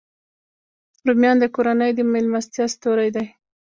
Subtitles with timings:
[1.07, 3.25] رومیان د کورنۍ د میلمستیا ستوری دی